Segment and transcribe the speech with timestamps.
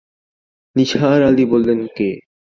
[0.75, 2.09] নিসার আলি বললেন, কে?